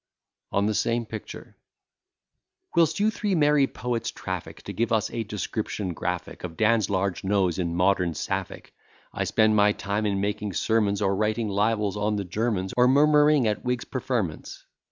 _ON 0.57 0.65
THE 0.65 0.73
SAME 0.73 1.05
PICTURE 1.05 1.57
Whilst 2.75 2.99
you 2.99 3.11
three 3.11 3.35
merry 3.35 3.67
poets 3.67 4.09
traffic 4.09 4.63
To 4.63 4.73
give 4.73 4.91
us 4.91 5.11
a 5.11 5.21
description 5.23 5.93
graphic 5.93 6.43
Of 6.43 6.57
Dan's 6.57 6.89
large 6.89 7.23
nose 7.23 7.59
in 7.59 7.75
modern 7.75 8.15
sapphic; 8.15 8.73
I 9.13 9.25
spend 9.25 9.55
my 9.55 9.73
time 9.73 10.07
in 10.07 10.19
making 10.19 10.53
sermons, 10.53 11.03
Or 11.03 11.15
writing 11.15 11.49
libels 11.49 11.97
on 11.97 12.15
the 12.15 12.25
Germans, 12.25 12.73
Or 12.75 12.87
murmuring 12.87 13.45
at 13.45 13.63
Whigs' 13.63 13.85
preferments. 13.85 14.65